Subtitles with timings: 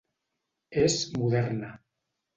[0.85, 1.73] És moderna.